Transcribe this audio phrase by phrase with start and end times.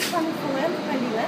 [0.00, 1.26] с вами Фулен Халила.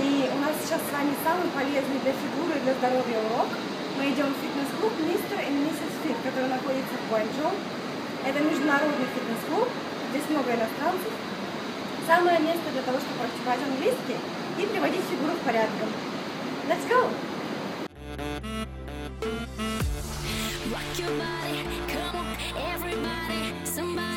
[0.00, 3.48] И у нас сейчас с вами самый полезный для фигуры и для здоровья урок.
[3.98, 7.52] Мы идем в фитнес-клуб Мистер и Миссис Фит, который находится в Гуанчжоу.
[8.24, 9.68] Это международный фитнес-клуб,
[10.10, 11.12] здесь много иностранцев.
[12.06, 14.18] Самое место для того, чтобы практиковать английский
[14.56, 15.70] и приводить фигуру в порядок.
[16.68, 17.04] Let's go!
[20.70, 24.09] Rock your body, come on, everybody, somebody.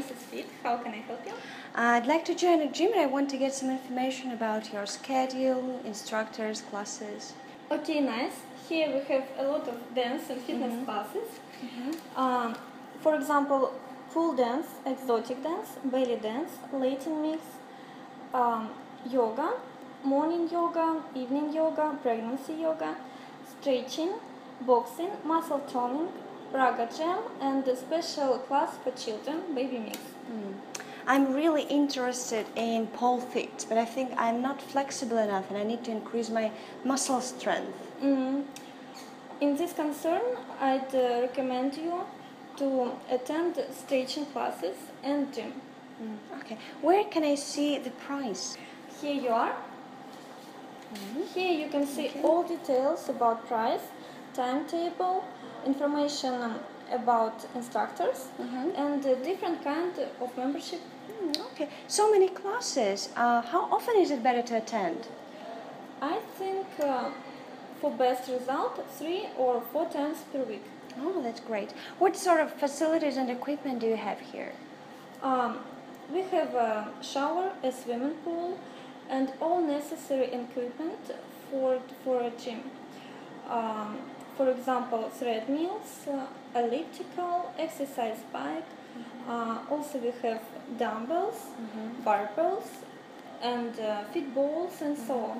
[0.00, 0.22] Mrs.
[0.30, 0.46] Fit.
[0.62, 1.32] How can I help you?
[1.74, 4.86] I'd like to join a gym and I want to get some information about your
[4.86, 7.34] schedule, instructors, classes.
[7.70, 8.36] Okay, nice.
[8.68, 11.28] Here we have a lot of dance and fitness classes.
[12.16, 12.56] Um,
[13.00, 13.74] for example,
[14.12, 17.42] pole dance, exotic dance, belly dance, Latin mix,
[18.32, 18.70] um,
[19.10, 19.52] yoga,
[20.02, 22.96] morning yoga, evening yoga, pregnancy yoga,
[23.52, 24.14] stretching,
[24.62, 26.08] boxing, muscle toning,
[26.52, 29.98] ragga jam, and a special class for children, baby mix.
[31.06, 35.64] I'm really interested in pole fit, but I think I'm not flexible enough and I
[35.64, 36.52] need to increase my
[36.84, 37.76] muscle strength.
[38.02, 38.44] Mm.
[39.40, 40.20] In this concern,
[40.60, 42.04] I'd uh, recommend you
[42.58, 45.52] to attend stretching classes and gym.
[46.38, 46.56] Okay.
[46.80, 48.56] Where can I see the price?
[49.00, 49.54] Here you are.
[51.34, 53.80] Here you can see all details about price,
[54.34, 55.24] timetable,
[55.66, 56.60] information um,
[56.92, 60.80] about instructors, and uh, different kind of membership.
[60.80, 61.68] Hmm, okay.
[61.88, 63.10] So many classes.
[63.16, 65.08] Uh, how often is it better to attend?
[66.02, 67.10] I think uh,
[67.80, 70.64] for best result, three or four times per week.
[70.98, 71.72] Oh, that's great.
[71.98, 74.52] What sort of facilities and equipment do you have here?
[75.22, 75.58] Um,
[76.12, 78.58] we have a shower, a swimming pool,
[79.08, 80.98] and all necessary equipment
[81.50, 82.62] for for a gym.
[83.48, 83.98] Um,
[84.40, 88.64] for example, treadmills, uh, elliptical, exercise bike.
[89.28, 90.42] Uh, also, we have
[90.78, 91.40] dumbbells,
[92.06, 92.68] barbells,
[93.42, 95.38] and uh, fit balls, and so on.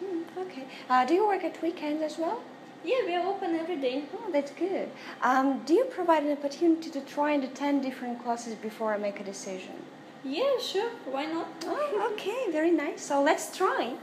[0.00, 0.64] Hmm, okay.
[0.88, 2.42] Uh, do you work at weekends as well?
[2.84, 4.02] Yeah, we are open every day.
[4.16, 4.88] Oh, that's good.
[5.22, 9.20] Um, do you provide an opportunity to try and attend different classes before I make
[9.20, 9.76] a decision?
[10.24, 10.90] Yeah, sure.
[11.04, 11.46] Why not?
[11.66, 12.50] Oh, okay.
[12.50, 13.00] Very nice.
[13.00, 13.94] So let's try.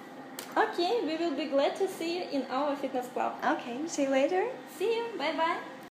[0.58, 3.36] Okay, we will be glad to see you in our fitness club.
[3.44, 3.78] Okay.
[3.88, 4.46] See you later.
[4.78, 5.06] See you.
[5.18, 5.77] Bye bye.